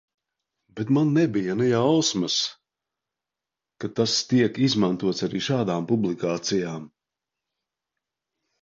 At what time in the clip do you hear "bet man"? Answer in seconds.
0.77-1.11